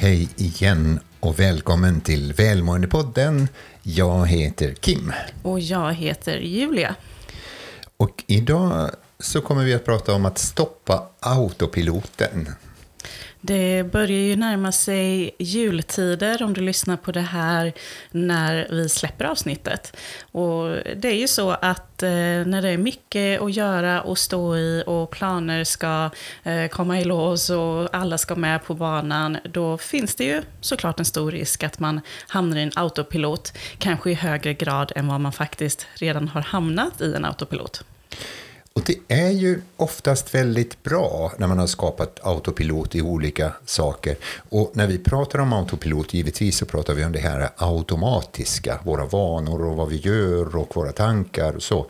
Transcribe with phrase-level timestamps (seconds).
[0.00, 3.48] Hej igen och välkommen till Välmåendepodden.
[3.82, 5.12] Jag heter Kim.
[5.42, 6.94] Och jag heter Julia.
[7.96, 12.48] Och idag så kommer vi att prata om att stoppa autopiloten.
[13.40, 17.72] Det börjar ju närma sig jultider om du lyssnar på det här
[18.10, 19.96] när vi släpper avsnittet.
[20.32, 22.10] Och det är ju så att eh,
[22.46, 26.10] när det är mycket att göra och stå i och planer ska
[26.42, 30.98] eh, komma i lås och alla ska med på banan, då finns det ju såklart
[30.98, 35.20] en stor risk att man hamnar i en autopilot, kanske i högre grad än vad
[35.20, 37.84] man faktiskt redan har hamnat i en autopilot.
[38.78, 44.16] Och det är ju oftast väldigt bra när man har skapat autopilot i olika saker.
[44.48, 49.06] Och när vi pratar om autopilot, givetvis så pratar vi om det här automatiska, våra
[49.06, 51.86] vanor och vad vi gör och våra tankar och så.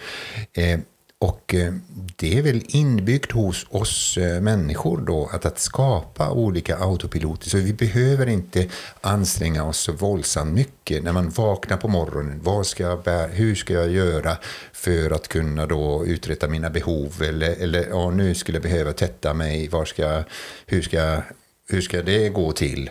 [0.53, 0.81] Eh,
[1.21, 1.75] och eh,
[2.17, 7.51] det är väl inbyggt hos oss eh, människor då att, att skapa olika autopiloter.
[7.51, 8.69] Så vi behöver inte
[9.01, 12.41] anstränga oss så våldsamt mycket när man vaknar på morgonen.
[12.43, 14.37] Vad ska jag bära, hur ska jag göra
[14.73, 17.23] för att kunna då uträtta mina behov?
[17.23, 19.69] Eller, eller ja, nu skulle jag behöva tvätta mig.
[19.69, 20.25] Var ska,
[20.67, 21.23] hur, ska,
[21.69, 22.91] hur ska det gå till?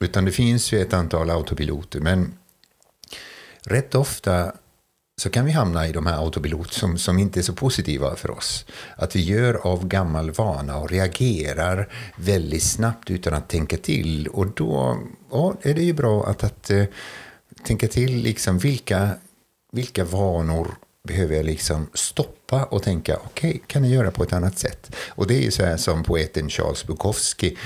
[0.00, 2.00] Utan det finns ju ett antal autopiloter.
[2.00, 2.38] Men
[3.62, 4.52] rätt ofta
[5.20, 8.30] så kan vi hamna i de här autopilot som, som inte är så positiva för
[8.30, 8.66] oss.
[8.96, 14.28] Att vi gör av gammal vana och reagerar väldigt snabbt utan att tänka till.
[14.28, 14.98] Och då
[15.30, 16.84] ja, är det ju bra att, att uh,
[17.62, 19.10] tänka till liksom vilka,
[19.72, 20.74] vilka vanor
[21.08, 24.96] behöver jag liksom stoppa och tänka okej, okay, kan jag göra på ett annat sätt?
[25.08, 27.56] Och det är ju så här som poeten Charles Bukowski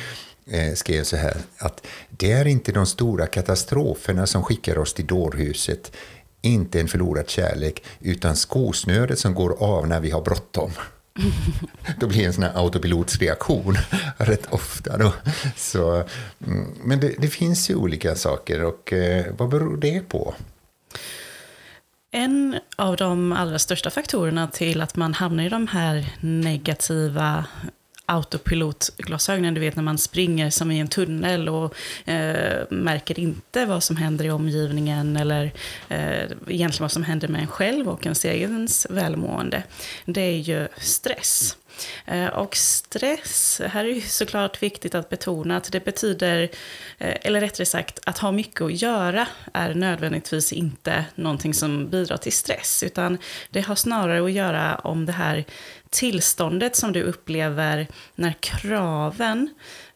[0.46, 5.06] eh, skrev så här att det är inte de stora katastroferna som skickar oss till
[5.06, 5.92] dårhuset
[6.42, 10.70] inte en förlorad kärlek, utan skosnöret som går av när vi har bråttom.
[11.98, 13.76] Då blir det en sån här autopilotsreaktion
[14.16, 14.98] rätt ofta.
[14.98, 15.12] Då.
[15.56, 15.94] Så,
[16.46, 20.34] mm, men det, det, finns ju olika saker och eh, vad beror det på?
[22.12, 27.44] En av de allra största faktorerna till att man hamnar i de här negativa
[28.10, 31.74] autopilotglasögonen, du vet när man springer som i en tunnel och
[32.08, 35.44] eh, märker inte vad som händer i omgivningen eller
[35.88, 39.62] eh, egentligen vad som händer med en själv och ens egens välmående.
[40.04, 41.56] Det är ju stress.
[42.06, 46.42] Eh, och stress, här är det såklart viktigt att betona att det betyder,
[46.98, 52.16] eh, eller rättare sagt, att ha mycket att göra är nödvändigtvis inte någonting som bidrar
[52.16, 53.18] till stress, utan
[53.50, 55.44] det har snarare att göra om det här
[55.90, 59.48] tillståndet som du upplever när kraven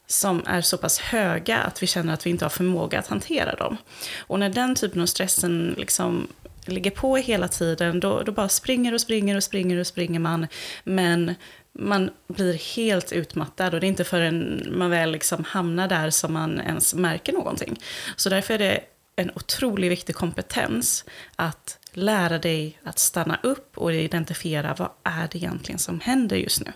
[0.06, 3.54] som är så pass höga att vi känner att vi inte har förmåga att hantera
[3.54, 3.76] dem.
[4.18, 6.28] Och när den typen av stressen liksom
[6.66, 10.46] ligger på hela tiden, då, då bara springer och springer och springer och springer man.
[10.84, 11.34] Men
[11.78, 16.32] man blir helt utmattad och det är inte förrän man väl liksom hamnar där som
[16.32, 17.80] man ens märker någonting.
[18.16, 18.80] Så därför är det
[19.16, 21.04] en otroligt viktig kompetens
[21.36, 26.60] att lära dig att stanna upp och identifiera vad är det egentligen som händer just
[26.64, 26.72] nu.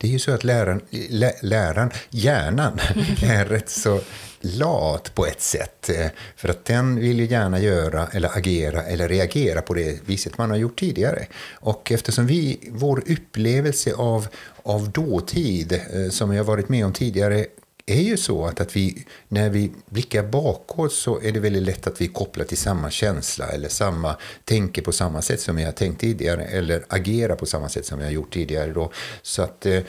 [0.00, 2.78] Det är ju så att läraren, lä, läraren hjärnan,
[3.22, 4.00] är rätt så
[4.40, 5.88] lat på ett sätt.
[5.88, 10.38] Eh, för att den vill ju gärna göra eller agera eller reagera på det viset
[10.38, 11.26] man har gjort tidigare.
[11.52, 14.28] Och eftersom vi, vår upplevelse av,
[14.62, 17.46] av dåtid, eh, som jag varit med om tidigare,
[17.90, 21.86] är ju så att, att vi, när vi blickar bakåt så är det väldigt lätt
[21.86, 25.72] att vi kopplar till samma känsla eller samma, tänker på samma sätt som vi har
[25.72, 28.72] tänkt tidigare eller agerar på samma sätt som vi har gjort tidigare.
[28.72, 28.92] Då.
[29.22, 29.80] Så att eh,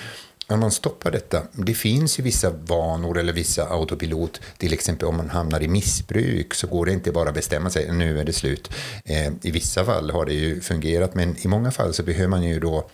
[0.48, 5.18] om man stoppar detta, det finns ju vissa vanor eller vissa autopilot, till exempel om
[5.18, 8.34] man hamnar i missbruk så går det inte bara att bestämma sig, nu är det
[8.34, 8.72] slut.
[9.06, 12.44] Eh, I vissa fall har det ju fungerat, men i många fall så behöver man
[12.44, 12.90] ju då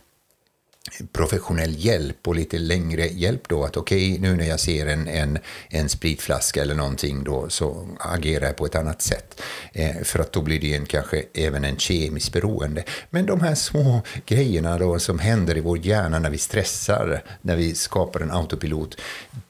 [1.12, 3.63] professionell hjälp och lite längre hjälp då.
[3.63, 7.88] Att okej, okay, nu när jag ser en, en, en spritflaska eller någonting då så
[8.00, 9.41] agerar jag på ett annat sätt.
[9.73, 12.84] Eh, för att då blir det en, kanske även en kemisk beroende.
[13.09, 17.55] Men de här små grejerna då som händer i vår hjärna när vi stressar, när
[17.55, 18.97] vi skapar en autopilot.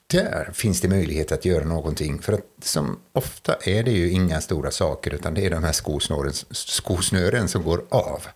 [0.08, 2.22] Där finns det möjlighet att göra någonting.
[2.22, 5.72] För att som ofta är det ju inga stora saker utan det är de här
[5.72, 8.28] skosnören, skosnören som går av.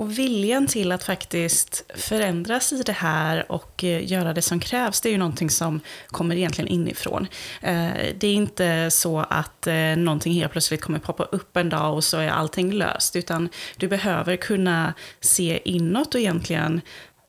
[0.00, 5.00] Och viljan till att faktiskt förändras i det här och eh, göra det som krävs,
[5.00, 7.26] det är ju någonting som kommer egentligen inifrån.
[7.62, 11.94] Eh, det är inte så att eh, någonting helt plötsligt kommer poppa upp en dag
[11.94, 16.80] och så är allting löst, utan du behöver kunna se inåt och egentligen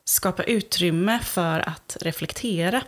[0.04, 2.82] skapa utrymme för att reflektera.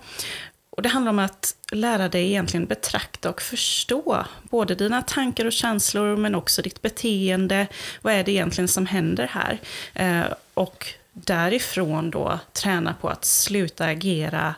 [0.76, 5.52] Och det handlar om att lära dig egentligen betrakta och förstå både dina tankar och
[5.52, 7.66] känslor men också ditt beteende.
[8.02, 9.58] Vad är det egentligen som händer här?
[9.94, 14.54] Eh, och därifrån då träna på att sluta agera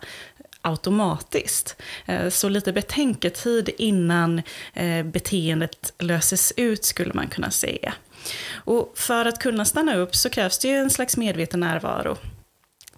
[0.61, 1.77] automatiskt.
[2.07, 4.43] Eh, så lite betänketid innan
[4.75, 7.95] eh, beteendet löses ut skulle man kunna säga.
[8.55, 12.17] Och för att kunna stanna upp så krävs det ju en slags medveten närvaro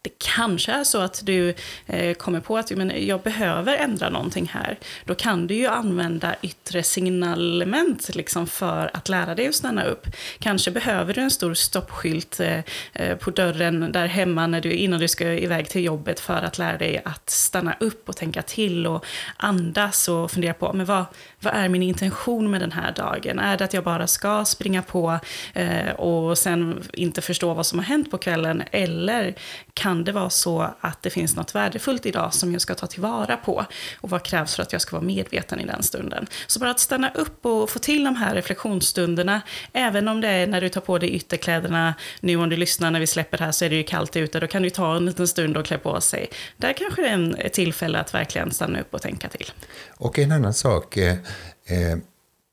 [0.08, 1.54] det kanske är så att du
[1.86, 4.78] eh, kommer på att men, jag behöver ändra någonting här.
[5.04, 10.06] Då kan du ju använda yttre signalement liksom, för att lära dig att stanna upp.
[10.38, 12.60] Kanske behöver du en stor stoppskylt eh,
[12.92, 16.58] eh, på dörren där hemma när du, innan du ska iväg till jobbet för att
[16.58, 19.04] lära dig att stanna upp och tänka till och
[19.36, 21.04] andas och fundera på men vad,
[21.40, 23.38] vad är min intention med den här dagen?
[23.38, 25.18] Är det att jag bara ska springa på
[25.54, 28.62] eh, och sen inte förstå vad som har hänt på kvällen?
[28.70, 29.34] Eller
[29.74, 32.86] kan kan det vara så att det finns något värdefullt idag som jag ska ta
[32.86, 33.64] tillvara på?
[34.00, 36.26] Och vad krävs för att jag ska vara medveten i den stunden?
[36.46, 39.40] Så bara att stanna upp och få till de här reflektionsstunderna,
[39.72, 43.00] även om det är när du tar på dig ytterkläderna, nu om du lyssnar när
[43.00, 45.28] vi släpper här så är det ju kallt ute, då kan du ta en liten
[45.28, 46.30] stund och klä på sig.
[46.56, 49.52] Där kanske det är ett tillfälle att verkligen stanna upp och tänka till.
[49.96, 51.98] Och en annan sak eh, eh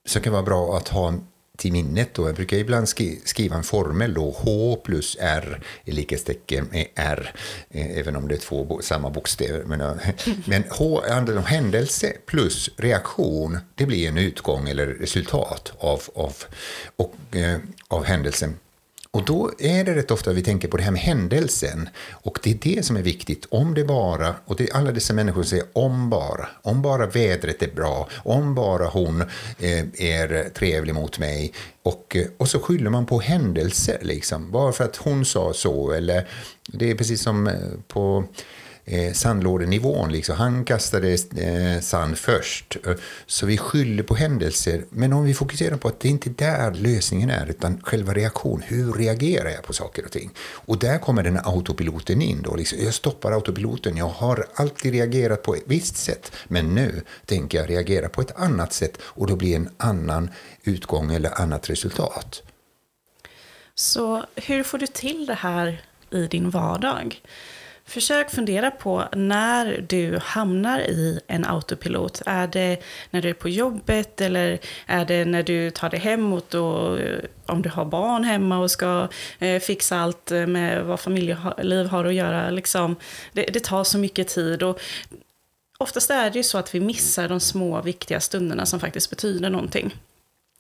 [0.08, 1.14] som kan vara bra att ha
[1.58, 2.14] till minnet.
[2.14, 2.28] Då.
[2.28, 2.90] Jag brukar ibland
[3.24, 7.34] skriva en formel då, H plus R är likhetstecken med R,
[7.70, 9.64] eh, även om det är två samma bokstäver.
[9.64, 9.98] Men, eh,
[10.46, 16.36] men H handlar om händelse plus reaktion, det blir en utgång eller resultat av, av,
[16.96, 17.58] och, eh,
[17.88, 18.56] av händelsen.
[19.16, 21.90] Och då är det rätt ofta vi tänker på det här med händelsen.
[22.12, 23.46] Och det är det som är viktigt.
[23.50, 27.06] Om det bara, och det är alla dessa människor som säger om bara, om bara
[27.06, 29.22] vädret är bra, om bara hon
[29.60, 31.54] eh, är trevlig mot mig.
[31.84, 34.52] Och, eh, och så skyller man på händelser, liksom.
[34.52, 35.92] bara för att hon sa så.
[35.92, 36.28] Eller
[36.68, 37.54] det är precis som eh,
[37.88, 38.24] på
[38.86, 40.12] eh, sandlådenivån.
[40.12, 40.36] Liksom.
[40.36, 42.78] Han kastade eh, sand först.
[43.26, 44.86] Så vi skyller på händelser.
[44.90, 48.62] Men om vi fokuserar på att det inte är där lösningen är, utan själva reaktion.
[48.66, 50.32] Hur reagerar jag på saker och ting?
[50.40, 52.42] Och där kommer den här autopiloten in.
[52.42, 52.56] Då.
[52.56, 53.98] Liksom, jag stoppar autopiloten.
[53.98, 56.32] Jag har alltid reagerat på ett visst sätt.
[56.48, 58.98] Men nu tänker jag reagera på ett annat sätt.
[59.02, 60.30] Och då blir en annan
[60.64, 62.42] utgång eller annat resultat.
[63.76, 67.22] Så hur får du till det här i din vardag?
[67.88, 72.22] Försök fundera på när du hamnar i en autopilot.
[72.26, 72.78] Är det
[73.12, 77.20] när du är på jobbet eller är det när du tar dig hemåt och eh,
[77.46, 79.08] om du har barn hemma och ska
[79.40, 82.50] eh, fixa allt eh, med vad familjeliv har att göra.
[82.50, 82.96] Liksom,
[83.34, 84.64] det, det tar så mycket tid.
[84.64, 84.80] Och
[85.78, 89.50] oftast är det ju så att vi missar de små viktiga stunderna som faktiskt betyder
[89.50, 89.94] någonting.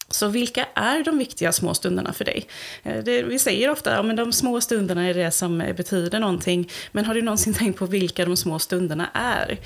[0.09, 2.47] Så vilka är de viktiga små stunderna för dig?
[2.83, 6.19] Eh, det, vi säger ofta att ja, de små stunderna är det som eh, betyder
[6.19, 6.71] någonting.
[6.91, 9.59] Men har du någonsin tänkt på vilka de små stunderna är?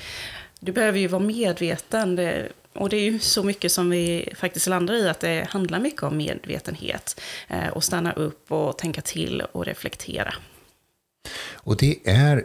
[0.60, 2.16] Du behöver ju vara medveten.
[2.16, 5.80] Det, och det är ju så mycket som vi faktiskt landar i, att det handlar
[5.80, 7.20] mycket om medvetenhet.
[7.48, 10.34] Eh, och stanna upp och tänka till och reflektera.
[11.52, 12.44] Och det är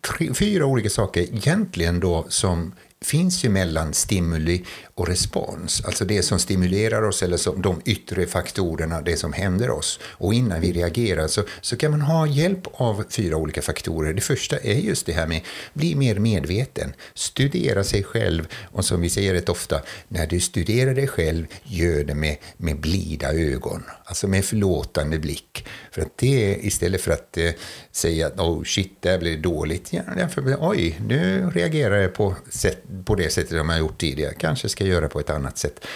[0.00, 4.64] tre, fyra olika saker egentligen då som finns ju mellan stimuli
[4.94, 9.70] och respons, alltså det som stimulerar oss eller som de yttre faktorerna, det som händer
[9.70, 10.00] oss.
[10.02, 14.12] Och innan vi reagerar så, så kan man ha hjälp av fyra olika faktorer.
[14.12, 15.40] Det första är just det här med
[15.72, 20.94] bli mer medveten, studera sig själv och som vi säger rätt ofta, när du studerar
[20.94, 25.66] dig själv, gör det med, med blida ögon, alltså med förlåtande blick.
[25.90, 27.50] För att det istället för att eh,
[27.92, 32.34] säga att oh shit, där blev det dåligt, ja, för, oj, nu reagerar jag på,
[32.50, 35.86] sätt, på det sättet som jag gjort tidigare, kanske ska göra på ett annat sätt.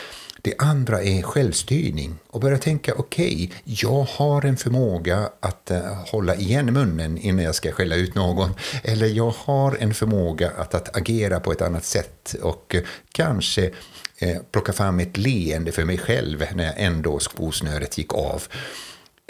[0.42, 5.78] Det andra är självstyrning och börja tänka okej, okay, jag har en förmåga att uh,
[6.06, 8.50] hålla igen munnen innan jag ska skälla ut någon.
[8.84, 12.82] Eller jag har en förmåga att, att agera på ett annat sätt och uh,
[13.12, 18.42] kanske uh, plocka fram ett leende för mig själv när jag ändå skosnöret gick av.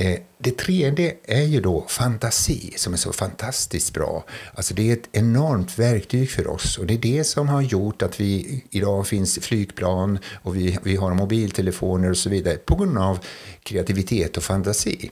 [0.00, 4.24] Eh, det tredje är ju då fantasi, som är så fantastiskt bra.
[4.54, 8.02] Alltså det är ett enormt verktyg för oss och det är det som har gjort
[8.02, 12.98] att vi idag finns flygplan och vi, vi har mobiltelefoner och så vidare på grund
[12.98, 13.18] av
[13.62, 15.10] kreativitet och fantasi.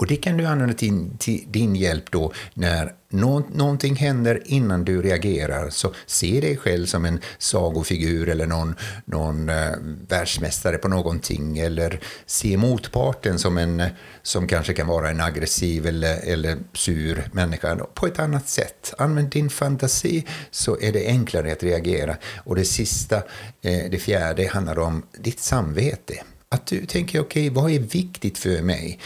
[0.00, 4.84] Och det kan du använda till, till din hjälp då när nå, någonting händer innan
[4.84, 5.70] du reagerar.
[5.70, 9.72] Så se dig själv som en sagofigur eller någon, någon eh,
[10.08, 11.58] världsmästare på någonting.
[11.58, 13.82] Eller se motparten som en
[14.22, 18.94] som kanske kan vara en aggressiv eller, eller sur människa på ett annat sätt.
[18.98, 22.16] Använd din fantasi så är det enklare att reagera.
[22.44, 23.16] Och det sista,
[23.62, 26.14] eh, det fjärde, handlar om ditt samvete.
[26.52, 28.98] Att du tänker, okej, okay, vad är viktigt för mig?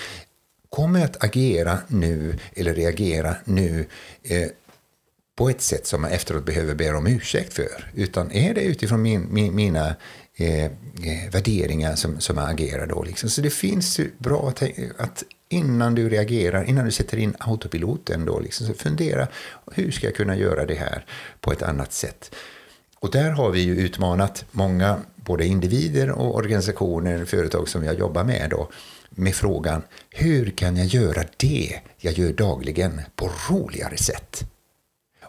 [0.75, 3.87] Kommer jag att agera nu eller reagera nu
[4.23, 4.49] eh,
[5.37, 7.91] på ett sätt som jag efteråt behöver be om ursäkt för.
[7.95, 9.95] Utan är det utifrån min, min, mina
[10.37, 10.71] eh, eh
[11.33, 13.03] värderingar som, som jag agerar då.
[13.03, 13.31] Liksom.
[13.31, 14.63] Så det finns bra att,
[14.99, 18.25] att innan du reagerar, innan du sätter in autopiloten.
[18.25, 19.29] Då, liksom, så fundera,
[19.73, 21.05] hur ska jag kunna göra det här
[21.41, 22.35] på ett annat sätt?
[22.99, 28.25] Och där har vi ju utmanat många, både individer och organisationer, företag som jag jobbar
[28.25, 28.71] med då,
[29.17, 34.51] med frågan hur kan jag göra det jag gör dagligen på roligare sätt?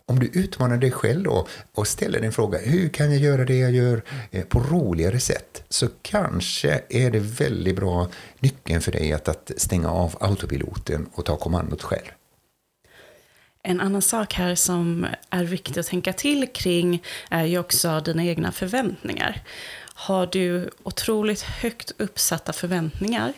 [0.08, 3.58] Om du utmanar dig själv då och ställer din fråga hur kan jag göra det
[3.58, 4.01] jag gör
[4.32, 8.08] eh, på roligare sätt så kanske är det väldigt bra
[8.39, 12.06] nyckeln för dig att, att stänga av autopiloten och ta kommandot själv.
[13.63, 18.25] En annan sak här som är viktig att tänka till kring är ju också dina
[18.25, 19.42] egna förväntningar.
[19.98, 23.34] Har du otroligt högt uppsatta förväntningar,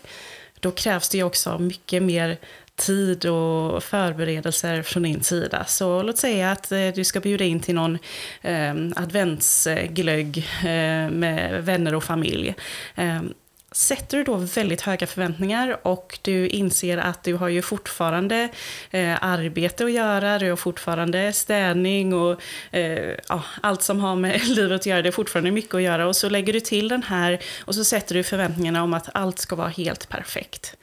[0.59, 2.37] då krävs det ju också mycket mer
[2.75, 5.65] tid och förberedelser från din sida.
[5.65, 7.97] Så låt säga att eh, du ska bjuda in till någon
[8.41, 12.55] eh, adventsglögg eh, med vänner och familj.
[12.95, 13.21] Eh,
[13.71, 18.49] Sätter du då väldigt höga förväntningar och du inser att du har ju fortfarande
[18.91, 24.47] eh, arbete att göra, du har fortfarande städning och eh, ja, allt som har med
[24.47, 26.07] livet att göra, det är fortfarande mycket att göra.
[26.07, 29.39] Och så lägger du till den här och så sätter du förväntningarna om att allt
[29.39, 30.75] ska vara helt perfekt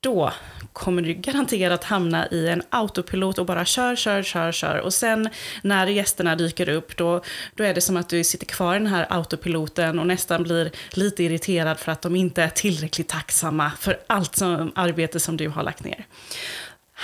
[0.00, 0.32] då
[0.72, 4.78] kommer du garanterat hamna i en autopilot och bara kör, kör, kör, kör.
[4.78, 5.28] Och sen
[5.62, 7.22] när gästerna dyker upp, då,
[7.54, 10.70] då är det som att du sitter kvar i den här autopiloten och nästan blir
[10.90, 15.48] lite irriterad för att de inte är tillräckligt tacksamma för allt som, arbete som du
[15.48, 16.06] har lagt ner.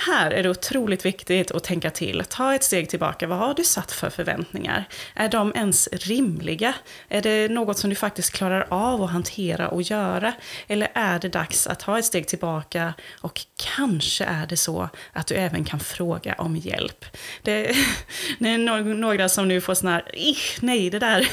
[0.05, 2.23] Här är det otroligt viktigt att tänka till.
[2.29, 3.27] Ta ett steg tillbaka.
[3.27, 4.83] Vad har du satt för förväntningar?
[5.13, 6.73] Är de ens rimliga?
[7.09, 10.33] Är det något som du faktiskt klarar av att hantera och göra?
[10.67, 13.41] Eller är det dags att ta ett steg tillbaka och
[13.75, 17.05] kanske är det så att du även kan fråga om hjälp?
[17.41, 17.63] Det,
[18.39, 18.57] det är
[18.95, 20.03] några som nu får sån här,
[20.61, 21.27] nej det där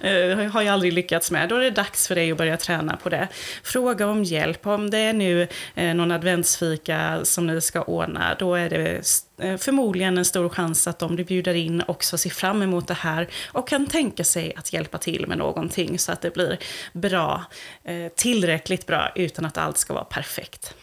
[0.00, 1.48] eh, har jag aldrig lyckats med.
[1.48, 3.28] Då är det dags för dig att börja träna på det.
[3.62, 4.66] Fråga om hjälp.
[4.66, 9.02] Om det är nu eh, någon adventsfika som ni ska ordna ordna, då är det
[9.38, 12.94] eh, förmodligen en stor chans att de du bjuder in också ser fram emot det
[12.94, 16.58] här och kan tänka sig att hjälpa till med någonting så att det blir
[16.92, 17.44] bra,
[17.84, 20.74] eh, tillräckligt bra utan att allt ska vara perfekt.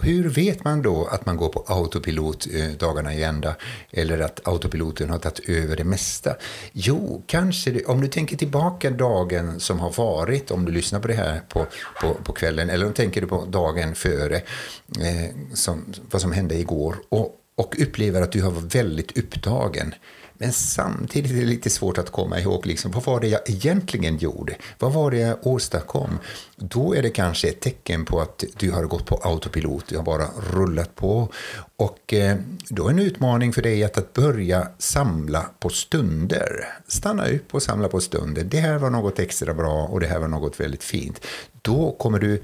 [0.00, 3.56] Hur vet man då att man går på autopilot eh, dagarna i ända
[3.90, 6.36] eller att autopiloten har tagit över det mesta?
[6.72, 11.08] Jo, kanske det, om du tänker tillbaka dagen som har varit, om du lyssnar på
[11.08, 11.66] det här på,
[12.00, 16.54] på, på kvällen, eller om du tänker på dagen före, eh, som, vad som hände
[16.54, 19.94] igår, och, och upplever att du har varit väldigt upptagen.
[20.38, 24.18] Men samtidigt är det lite svårt att komma ihåg liksom, vad var det jag egentligen
[24.18, 24.56] gjorde.
[24.78, 26.18] Vad var det jag åstadkom?
[26.56, 29.86] Då är det kanske ett tecken på att du har gått på autopilot.
[29.88, 31.28] Du har bara rullat på.
[31.76, 32.36] Och eh,
[32.68, 36.68] då är en utmaning för dig att, att börja samla på stunder.
[36.88, 38.44] Stanna upp och samla på stunder.
[38.44, 41.26] Det här var något extra bra och det här var något väldigt fint.
[41.62, 42.42] Då kommer du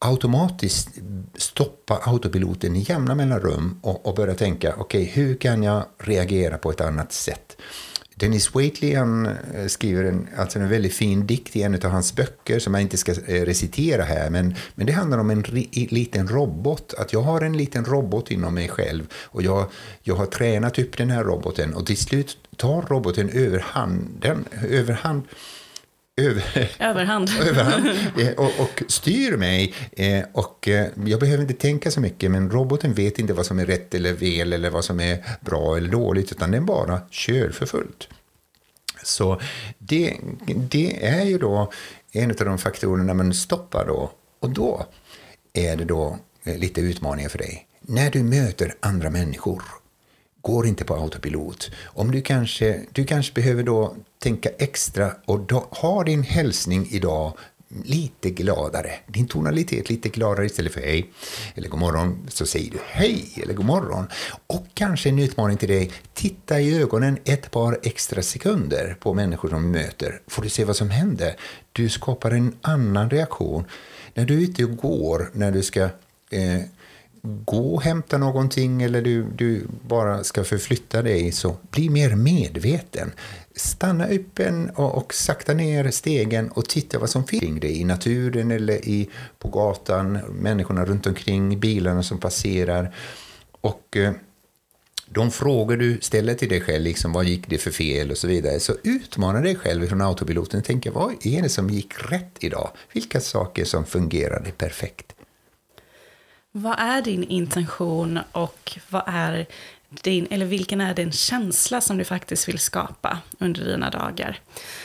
[0.00, 0.88] automatiskt
[1.34, 6.58] stoppa autopiloten i jämna mellanrum och, och börja tänka, okej, okay, hur kan jag reagera
[6.58, 7.56] på ett annat sätt?
[8.20, 12.16] Dennis Waitley han eh, skriver en, alltså en väldigt fin dikt i en av hans
[12.16, 15.88] böcker som jag inte ska eh, recitera här, men, men det handlar om en ri,
[15.90, 16.94] liten robot.
[16.94, 19.66] Att jag har en liten robot inom mig själv och jag,
[20.02, 25.22] jag har tränat upp den här roboten och till slut tar roboten överhanden, överhand
[26.16, 27.86] över, överhand, överhand
[28.18, 29.74] eh, och, och, styr mig.
[29.92, 33.58] Eh, och eh, jag behöver inte tänka så mycket, men roboten vet inte vad som
[33.58, 37.50] är rätt eller fel eller vad som är bra eller dåligt, utan den bara kör
[37.50, 38.08] för fullt.
[39.02, 39.40] Så
[39.78, 41.72] det, det är ju då
[42.12, 44.10] en av de faktorerna man stoppar då.
[44.40, 44.86] Och då
[45.52, 47.66] är det då lite utmaningar för dig.
[47.80, 49.62] När du möter andra människor
[50.42, 51.70] går inte på autopilot.
[51.84, 57.32] Om du kanske, du kanske behöver då tänka extra och då, ha din hälsning idag
[57.84, 58.92] lite gladare.
[59.06, 61.10] Din tonalitet lite gladare istället för hej
[61.54, 64.06] eller god morgon så säger du hej eller god morgon.
[64.46, 69.48] Och kanske en utmaning till dig, titta i ögonen ett par extra sekunder på människor
[69.48, 70.20] som du möter.
[70.26, 71.36] Får du se vad som händer.
[71.72, 73.64] Du skapar en annan reaktion.
[74.14, 75.82] När du är ute och går, när du ska
[76.30, 76.60] eh,
[77.22, 83.12] gå och hämta någonting eller du, du bara ska förflytta dig, så bli mer medveten.
[83.54, 87.80] Stanna upp en och, och sakta ner stegen och titta vad som finns kring dig
[87.80, 89.08] i naturen eller i,
[89.38, 92.94] på gatan, människorna runt omkring, bilarna som passerar.
[93.60, 94.12] Och eh,
[95.06, 98.26] de frågor du ställer till dig själv, liksom, vad gick det för fel och så
[98.26, 100.60] vidare, så utmana dig själv från autopiloten.
[100.60, 102.70] och Tänk, vad är det som gick rätt idag?
[102.92, 105.14] Vilka saker som fungerade perfekt?
[106.52, 109.46] Vad är din intention och vad är
[109.90, 114.40] din, eller vilken är den känsla som du faktiskt vill skapa under dina dagar.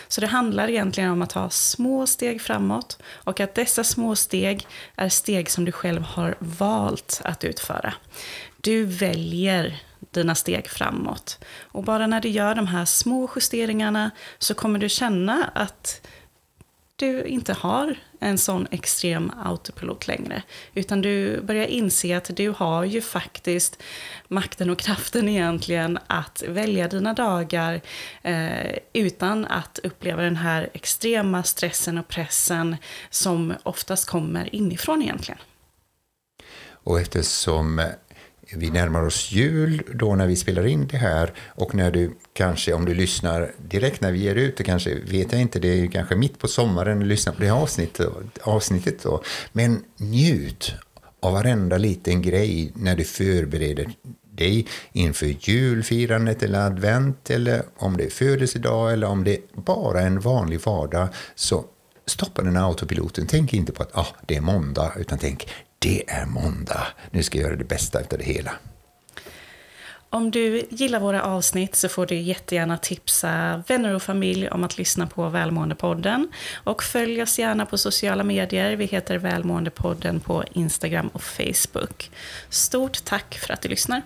[0.07, 4.67] Så det handlar egentligen om att ta små steg framåt och att dessa små steg
[4.95, 7.93] är steg som du själv har valt att utföra.
[8.61, 9.81] Du väljer
[10.11, 11.39] dina steg framåt.
[11.59, 16.07] Och bara när du gör de här små justeringarna så kommer du känna att
[16.95, 20.43] du inte har en sån extrem autopilot längre.
[20.73, 23.81] Utan du börjar inse att du har ju faktiskt
[24.27, 27.81] makten och kraften egentligen att välja dina dagar
[28.21, 32.75] eh, utan att uppleva den här extrema stressen och pressen
[33.09, 35.39] som oftast kommer inifrån egentligen.
[36.67, 37.81] Och eftersom
[38.53, 42.73] vi närmar oss jul då när vi spelar in det här och när du kanske,
[42.73, 45.75] om du lyssnar direkt när vi ger ut det, kanske vet jag inte, det är
[45.75, 48.09] ju kanske mitt på sommaren du lyssnar på det här avsnittet,
[48.41, 49.23] avsnittet då.
[49.51, 50.73] Men njut
[51.19, 53.93] av varenda liten grej när du förbereder
[54.31, 60.01] dig inför julfirandet eller advent eller om det är födelsedag eller om det är bara
[60.01, 61.65] en vanlig vardag så
[62.05, 63.27] stoppa den här autopiloten.
[63.27, 65.47] Tänk inte på att ah, det är måndag utan tänk
[65.79, 66.87] det är måndag.
[67.11, 68.51] Nu ska jag göra det bästa av det hela.
[70.09, 74.77] Om du gillar våra avsnitt så får du jättegärna tipsa vänner och familj om att
[74.77, 76.27] lyssna på Välmåendepodden.
[76.63, 78.75] Och följ oss gärna på sociala medier.
[78.75, 82.11] Vi heter Välmåendepodden på Instagram och Facebook.
[82.49, 84.01] Stort tack för att du lyssnar.